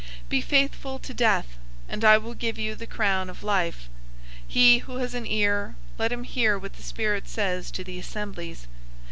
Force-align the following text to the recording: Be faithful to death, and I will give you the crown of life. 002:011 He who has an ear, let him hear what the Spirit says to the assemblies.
Be 0.29 0.41
faithful 0.41 0.97
to 0.97 1.13
death, 1.13 1.59
and 1.87 2.03
I 2.03 2.17
will 2.17 2.33
give 2.33 2.57
you 2.57 2.73
the 2.73 2.87
crown 2.87 3.29
of 3.29 3.43
life. 3.43 3.87
002:011 4.45 4.45
He 4.47 4.77
who 4.79 4.95
has 4.95 5.13
an 5.13 5.27
ear, 5.27 5.75
let 5.99 6.11
him 6.11 6.23
hear 6.23 6.57
what 6.57 6.73
the 6.73 6.81
Spirit 6.81 7.27
says 7.29 7.69
to 7.69 7.83
the 7.83 7.99
assemblies. 7.99 8.65